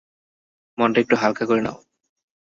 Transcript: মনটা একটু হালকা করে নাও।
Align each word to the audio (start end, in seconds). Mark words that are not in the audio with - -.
মনটা 0.77 0.99
একটু 1.01 1.15
হালকা 1.21 1.43
করে 1.45 1.61
নাও। 1.61 1.77